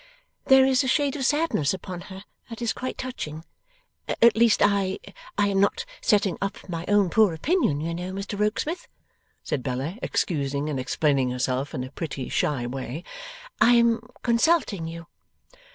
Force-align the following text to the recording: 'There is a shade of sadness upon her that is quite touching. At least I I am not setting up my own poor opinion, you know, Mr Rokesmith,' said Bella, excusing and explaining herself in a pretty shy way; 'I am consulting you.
'There 0.45 0.65
is 0.65 0.83
a 0.83 0.87
shade 0.87 1.15
of 1.15 1.23
sadness 1.23 1.75
upon 1.75 2.01
her 2.01 2.23
that 2.49 2.59
is 2.59 2.73
quite 2.73 2.97
touching. 2.97 3.45
At 4.07 4.35
least 4.35 4.63
I 4.63 4.97
I 5.37 5.45
am 5.49 5.59
not 5.59 5.85
setting 6.01 6.39
up 6.41 6.67
my 6.67 6.85
own 6.87 7.11
poor 7.11 7.35
opinion, 7.35 7.79
you 7.81 7.93
know, 7.93 8.11
Mr 8.11 8.35
Rokesmith,' 8.39 8.87
said 9.43 9.61
Bella, 9.61 9.99
excusing 10.01 10.69
and 10.71 10.79
explaining 10.79 11.29
herself 11.29 11.75
in 11.75 11.83
a 11.83 11.91
pretty 11.91 12.29
shy 12.29 12.65
way; 12.65 13.03
'I 13.61 13.73
am 13.75 14.01
consulting 14.23 14.87
you. 14.87 15.05